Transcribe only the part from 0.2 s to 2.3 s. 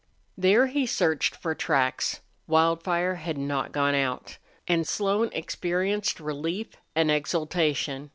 There he searched for tracks.